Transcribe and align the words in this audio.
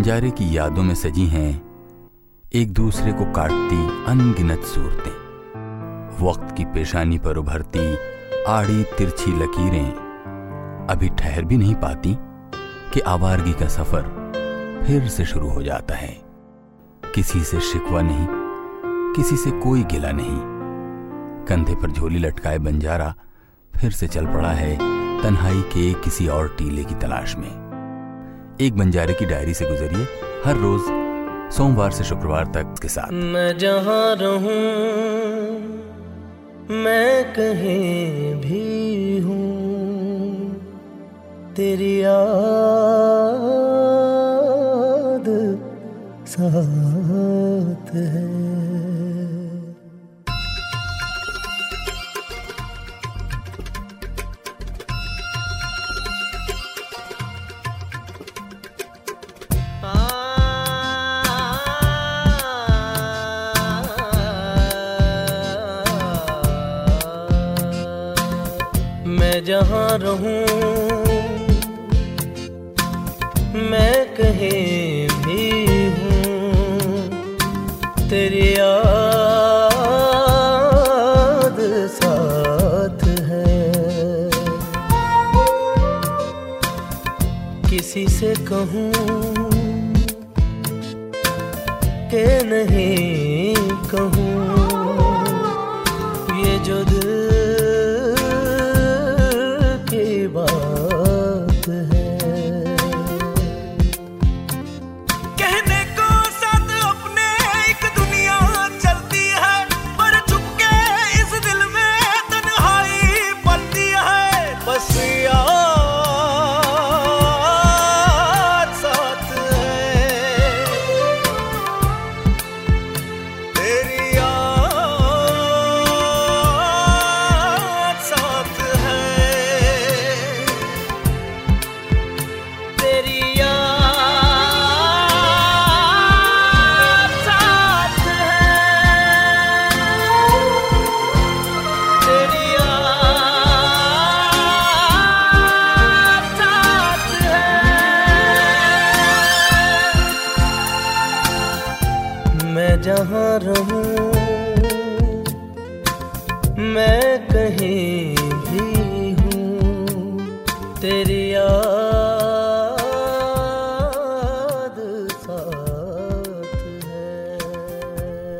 बंजारे 0.00 0.30
की 0.30 0.56
यादों 0.56 0.82
में 0.82 0.94
सजी 0.94 1.26
हैं 1.26 1.50
एक 2.52 2.72
दूसरे 2.72 3.12
को 3.12 3.24
काटती 3.32 4.06
अनगिनत 4.06 4.62
सूरतें। 4.64 6.16
वक्त 6.20 6.56
की 6.56 6.64
पेशानी 6.64 7.18
पर 7.18 7.36
उभरती 7.36 7.98
आड़ी 8.48 8.82
तिरछी 8.98 9.32
लकीरें। 9.32 10.86
अभी 10.90 11.08
ठहर 11.08 11.44
भी 11.44 11.56
नहीं 11.56 11.74
पाती 11.74 12.16
कि 12.94 13.00
आवारगी 13.00 13.52
का 13.52 13.68
सफ़र 13.68 14.02
फिर 14.86 15.08
से 15.08 15.24
शुरू 15.24 15.48
हो 15.48 15.62
जाता 15.62 15.94
है। 15.94 16.20
किसी 17.14 17.40
से 17.40 17.60
शिकवा 17.60 18.02
नहीं, 18.02 18.26
किसी 19.16 19.36
से 19.36 19.50
कोई 19.60 19.84
गिला 19.84 20.12
नहीं। 20.12 21.46
कंधे 21.46 21.74
पर 21.74 21.90
झोली 21.90 22.18
लटकाए 22.18 22.58
बंजारा 22.58 23.14
फिर 23.76 23.90
से 23.90 24.08
चल 24.08 24.26
पड़ा 24.26 24.52
है 24.52 24.76
तन्हाई 25.22 25.60
के 25.60 25.92
किसी 25.94 26.28
और 26.28 26.54
टीले 26.58 26.84
की 26.84 26.94
तलाश 26.94 27.36
में। 27.36 27.59
एक 28.60 28.76
बंजारे 28.76 29.14
की 29.14 29.26
डायरी 29.26 29.52
से 29.54 29.64
गुजरिए, 29.64 30.06
हर 30.44 30.56
रोज 30.56 30.88
सोमवार 31.52 31.90
से 31.90 32.04
शुक्रवार 32.04 32.44
तक 32.46 32.74
के 32.82 32.88
साथ। 32.88 33.12
मैं 33.12 33.58
जहाँ 33.58 34.16
रहूँ, 34.16 34.58
मैं 36.78 37.32
कहीं 37.32 38.34
भी 38.34 39.18
हूँ। 39.18 39.48
तेरी 41.56 41.94
याद 42.02 42.20
साथ 46.28 47.94
है। 47.94 48.29
जहाँ 69.50 69.98
रहूँ, 69.98 70.42
मैं 73.70 73.96
कहीं 74.16 75.08
भी 75.24 75.46
हूँ। 75.94 76.50
तेरी 78.10 78.46
याद 78.50 78.78
साथ 81.96 83.00
है। 83.30 83.56
किसी 87.70 88.04
से 88.18 88.30
कहूँ 88.46 88.92
के 92.12 92.28
नहीं 92.44 93.54
कहूँ, 93.90 94.36
ये 96.38 96.54
जो 96.64 96.78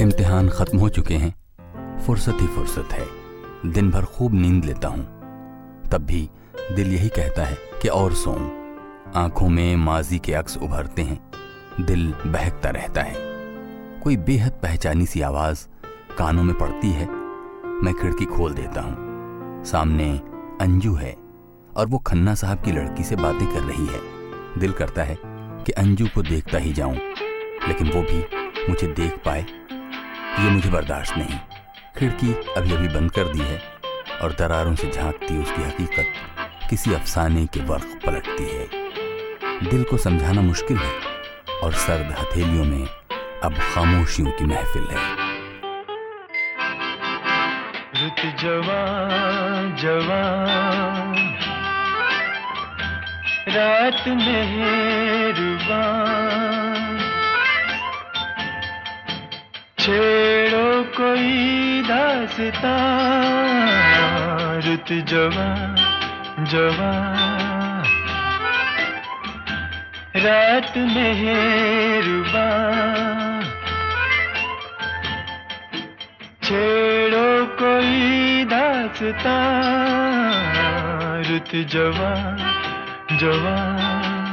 इम्तिहान 0.00 0.48
खत्म 0.48 0.78
हो 0.78 0.88
चुके 0.88 1.14
हैं। 1.14 1.34
फुर्सत 2.06 2.36
ही 2.40 2.46
फुर्सत 2.46 2.88
है। 2.92 3.06
दिन 3.66 3.90
भर 3.90 4.04
खूब 4.04 4.34
नींद 4.34 4.64
लेता 4.64 4.88
हूँ। 4.88 5.04
तब 5.92 5.98
भी 5.98 6.30
दिल 6.72 6.92
यही 6.92 7.08
कहता 7.08 7.44
है 7.44 7.58
कि 7.82 7.88
और 7.88 8.12
सोऊं। 8.12 8.50
आँखों 9.16 9.48
में 9.48 9.76
माजी 9.76 10.18
के 10.18 10.34
अक्स 10.34 10.58
उभरते 10.58 11.02
हैं। 11.02 11.30
दिल 11.80 12.14
बहकता 12.26 12.70
रहता 12.70 13.02
है। 13.02 13.14
कोई 14.04 14.16
बेहद 14.16 14.52
पहचानी 14.52 15.06
सी 15.06 15.20
आवाज़ 15.20 15.66
कानों 16.18 16.42
में 16.42 16.58
पड़ती 16.58 16.90
है। 16.90 17.10
मैं 17.66 17.94
खिड़की 17.94 18.24
खोल 18.24 18.52
देता 18.52 18.80
हूँ। 18.80 18.96
सामने 19.64 20.20
अंजू 20.60 20.94
है। 20.94 21.25
और 21.76 21.86
वो 21.86 21.98
खन्ना 21.98 22.34
साहब 22.34 22.62
की 22.62 22.72
लड़की 22.72 23.02
से 23.04 23.16
बातें 23.16 23.46
कर 23.46 23.60
रही 23.60 23.86
है। 23.86 24.00
दिल 24.58 24.72
करता 24.72 25.02
है 25.02 25.18
कि 25.64 25.72
अंजू 25.72 26.06
को 26.06 26.22
देखता 26.22 26.58
ही 26.58 26.72
जाऊँ, 26.72 26.94
लेकिन 27.68 27.90
वो 27.90 28.02
भी 28.02 28.24
मुझे 28.68 28.86
देख 28.86 29.18
पाए। 29.24 29.46
ये 30.40 30.50
मुझे 30.50 30.70
बर्दाश्त 30.70 31.16
नहीं। 31.16 31.38
खिड़की 31.98 32.32
अभी 32.56 32.72
अभी 32.72 32.88
बंद 32.88 33.10
कर 33.10 33.24
दी 33.24 33.38
है 33.38 33.60
और 34.22 34.32
दरारों 34.32 34.74
से 34.74 34.90
झांकती 34.90 35.38
उसकी 35.38 35.62
हकीकत 35.62 36.68
किसी 36.70 36.94
अफसाने 36.94 37.46
के 37.46 37.60
वर्क 37.60 38.00
पलटती 38.06 38.44
है। 38.44 39.70
दिल 39.70 39.82
को 39.82 39.96
समझाना 39.96 40.40
मुश्किल 40.40 40.76
है 40.76 40.92
और 41.62 41.72
सर्द 41.72 42.14
हथेलियों 42.18 42.64
में 42.64 42.86
अब 43.44 43.54
खामोशियों 43.74 44.30
की 44.30 44.44
महफिल 44.44 44.86
है। 44.90 45.14
रुत 47.94 48.40
जवान 48.40 49.76
जवान। 49.76 51.35
रात 53.48 54.08
मेहरबान। 54.08 55.26
छेड़ो 59.78 60.82
कोई 60.96 61.82
दासता 61.82 62.72
रुत 64.66 64.88
जवान 65.04 65.76
जवान 66.44 67.84
रात 70.16 70.72
मेहरबान। 70.76 71.62
छेड़ो 76.42 77.28
कोई 77.62 78.44
दासता 78.44 79.38
रुत 81.30 81.50
जवान 81.72 82.38
जवान। 83.10 84.25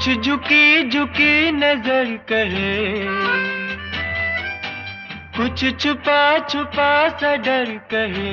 कुछ 0.00 0.24
झुकी 0.24 0.88
झुकी 0.90 1.50
नज़र 1.52 2.12
कहे 2.28 2.76
कुछ 5.36 5.64
छुपा 5.80 6.22
छुपा 6.48 6.92
सा 7.18 7.34
डर 7.36 7.72
कहे 7.90 8.30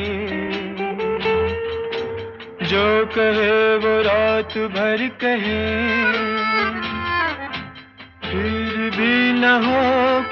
जो 2.70 2.86
कहे 3.16 3.58
वो 3.84 3.92
रात 4.02 4.58
भर 4.76 5.04
कहे। 5.24 5.60
फिर 8.24 8.90
भी 8.96 9.16
न 9.34 9.52
हो 9.66 9.84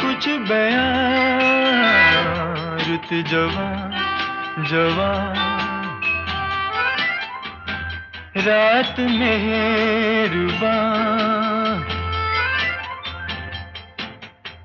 कुछ 0.01 0.29
बयान। 0.49 1.83
रुत 2.87 3.13
जवा 3.31 3.67
जवा 4.71 5.11
रात 8.37 8.99
मेहरबा 8.99 10.71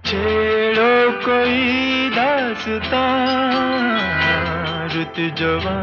छेड़ो 0.06 1.20
कोई 1.20 2.10
दासता 2.10 3.02
रुत 4.94 5.20
जवा 5.38 5.76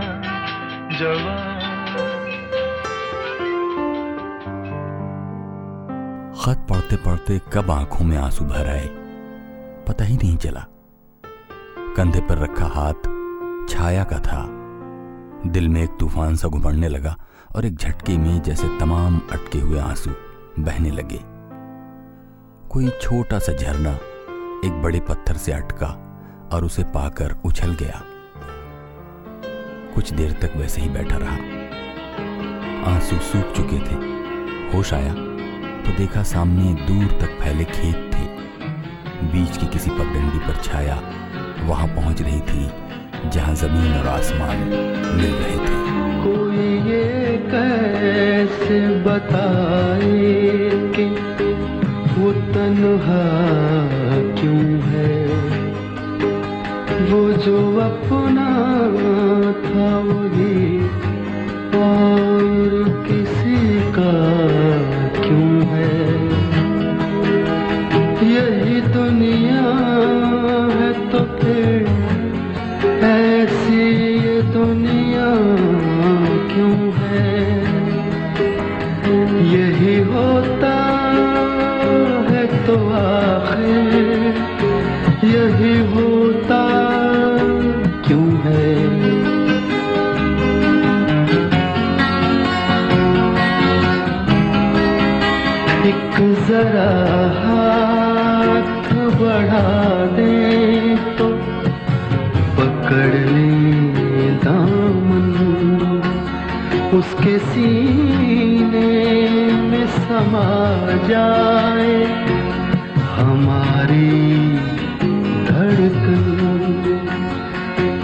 जवा 0.99 1.37
खत 6.41 6.67
पढ़ते 6.69 6.95
पढ़ते 6.95 7.39
कब 7.53 7.71
आँखों 7.71 8.05
में 8.05 8.17
आँसू 8.17 8.45
भर 8.45 8.67
आए? 8.67 8.87
पता 9.87 10.05
ही 10.05 10.17
नहीं 10.17 10.37
चला। 10.37 10.65
कंधे 11.97 12.19
पर 12.19 12.37
रखा 12.37 12.65
हाथ 12.65 13.09
छाया 13.69 14.03
का 14.03 14.19
था। 14.19 14.45
दिल 15.51 15.69
में 15.69 15.83
एक 15.83 15.97
तूफ़ान 15.99 16.35
सा 16.35 16.47
घुमड़ने 16.47 16.87
लगा। 16.87 17.15
और 17.57 17.65
एक 17.65 17.75
झटके 17.75 18.17
में 18.17 18.41
जैसे 18.41 18.67
तमाम 18.79 19.21
अटके 19.31 19.59
हुए 19.59 19.79
आँसू 19.79 20.09
बहने 20.59 20.89
लगे। 20.91 21.19
कोई 22.69 22.89
छोटा 23.01 23.39
सा 23.39 23.53
झरना 23.53 23.93
एक 24.67 24.81
बड़े 24.81 24.99
पत्थर 24.99 25.37
से 25.37 25.51
अटका 25.51 25.87
और 26.53 26.65
उसे 26.65 26.83
पाकर 26.83 27.35
उछल 27.45 27.73
गया। 27.73 28.01
कुछ 29.95 30.13
देर 30.13 30.31
तक 30.31 30.55
वैसे 30.55 30.81
ही 30.81 30.89
बैठा 30.89 31.17
रहा। 31.17 31.35
आँसू 32.93 33.17
सूख 33.19 33.55
चुके 33.55 33.79
थे। 33.79 33.95
होश 34.73 34.93
आया 34.93 35.13
तो 35.83 35.97
देखा 35.97 36.23
सामने 36.23 36.73
दूर 36.85 37.19
तक 37.21 37.39
फैले 37.41 37.63
खेत 37.63 38.11
थे। 38.13 38.25
बीच 39.27 39.57
की 39.57 39.67
किसी 39.67 39.89
पगडंडी 39.89 40.39
पर 40.39 40.61
छाया 40.63 40.95
वहाँ 41.67 41.87
पहुँच 41.87 42.21
रही 42.21 42.39
थी 42.41 42.69
जहाँ 43.29 43.55
ज़मीन 43.55 43.93
और 43.93 44.07
आसमान 44.07 44.57
मिल 45.17 45.31
रहे 45.33 45.57
थे। 45.57 45.77
कोई 46.23 46.91
ये 46.91 47.37
कैसे 47.51 48.79
बताए 49.03 50.69
कि 50.95 51.05
वो 52.17 52.31
तन्हा 52.31 53.23
क्यों 54.41 54.65
है? 54.83 55.27
वो 57.11 57.21
जो 57.33 57.57
अपना 57.79 58.49
था 59.65 59.99
वही 59.99 60.66
यही 85.23 85.77
होता 85.93 86.59
क्यों 88.07 88.27
है? 88.43 88.67
एक 95.89 96.15
जरा 96.47 96.91
हाथ 97.41 98.93
बढ़ा 99.19 99.69
दे 100.15 100.95
तो 101.17 101.27
पकड़ 102.57 103.13
ले 103.31 104.29
दामन। 104.45 105.29
उसके 106.97 107.37
सीने 107.39 108.91
में 109.61 109.87
समा 109.87 110.47
जाए 111.07 111.95
हमारी 113.27 114.09
धड़कन। 115.47 116.23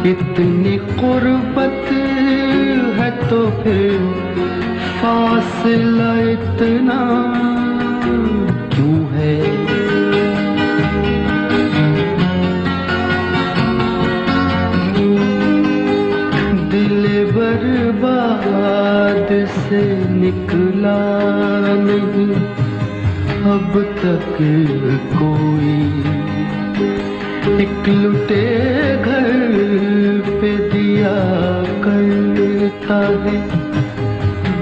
इतनी 0.06 0.78
कुर्बत 1.00 1.90
है 2.98 3.10
तो 3.30 3.42
फिर 3.62 3.98
फासला 5.00 6.14
इतना। 6.32 7.02
अब 23.44 23.74
तक 23.98 24.36
कोई 25.14 25.74
एक 27.64 27.88
लुटे 27.88 28.46
घर 28.98 30.38
पे 30.42 30.52
दिया 30.70 31.12
करता 31.84 33.00
है 33.24 33.36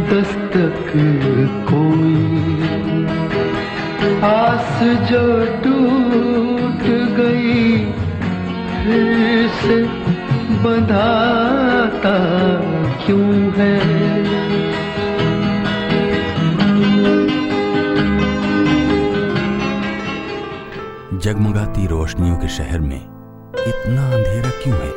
दस्तक 0.09 0.91
कोई। 1.69 2.15
आस 4.31 4.73
जो 5.11 5.23
टूट 5.63 6.83
गई 7.19 7.77
फिर 8.81 9.47
से 9.61 9.81
बंधाता 10.63 12.17
क्यों 13.05 13.33
है? 13.57 13.90
जगमगाती 21.23 21.85
रोशनियों 21.87 22.35
के 22.37 22.47
शहर 22.47 22.79
में 22.81 22.97
इतना 22.97 24.05
अंधेरा 24.13 24.49
क्यों 24.63 24.77
है? 24.77 24.91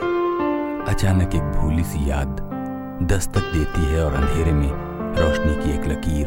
अचानक 0.85 1.35
एक 1.35 1.51
भूली 1.53 1.83
सी 1.85 2.11
याद 2.11 2.39
दस्तक 3.11 3.51
देती 3.53 3.85
है 3.87 4.05
और 4.05 4.15
अंधेरे 4.15 4.53
में 4.53 4.71
रोशनी 5.19 5.55
की 5.55 5.75
एक 5.75 5.89
लकीर 5.89 6.27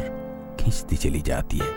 खींचती 0.60 0.96
चली 0.96 1.20
जाती 1.20 1.58
है। 1.58 1.72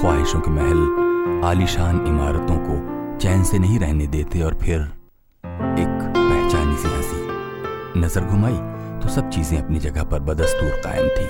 ख्वाहिशों 0.00 0.40
के 0.40 0.50
महल 0.50 1.42
आलीशान 1.44 2.06
इमारतों 2.06 2.56
को 2.58 3.18
चैन 3.18 3.42
से 3.44 3.58
नहीं 3.58 3.78
रहने 3.78 4.06
देते 4.06 4.42
और 4.42 4.54
फिर 4.54 4.80
एक 4.80 5.98
पहचानी 6.16 6.76
सी 6.76 6.88
हँसी। 6.88 8.00
नज़र 8.00 8.24
घुमाई 8.24 8.58
तो 9.02 9.08
सब 9.08 9.30
चीज़ें 9.30 9.58
अपनी 9.62 9.78
जगह 9.78 10.04
पर 10.04 10.20
बदस्तूर 10.20 10.80
कायम 10.84 11.08
थी। 11.08 11.26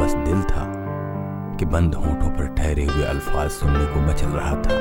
बस 0.00 0.14
दिल 0.28 0.42
था 0.42 0.64
कि 1.58 1.64
बंद 1.64 1.94
होठों 1.94 2.30
पर 2.30 2.54
ठहरे 2.54 2.84
हुए 2.84 3.04
अल्फाज 3.04 3.50
सुनने 3.50 3.86
को 3.86 4.00
मचल 4.00 4.26
रहा 4.26 4.54
था। 4.54 4.76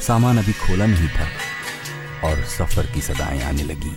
सामान 0.00 0.38
अभी 0.38 0.52
खोला 0.52 0.86
नहीं 0.86 1.08
था 1.08 1.28
और 2.28 2.44
सफ़र 2.44 2.86
की 2.86 3.00
सदाएँ 3.00 3.42
आने 3.42 3.62
लगी। 3.62 3.96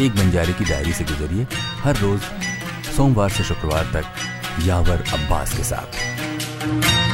एक 0.00 0.14
बंजारे 0.16 0.52
की 0.52 0.64
डायरी 0.64 0.92
से 0.92 1.04
गुजरिए 1.04 1.46
हर 1.82 1.96
रोज 1.96 2.20
सोमवार 2.96 3.30
से 3.30 3.44
शुक्रवार 3.44 3.84
तक 3.84 4.04
यावर 4.66 5.04
अब्बास 5.12 5.56
के 5.56 5.64
साथ। 5.64 7.09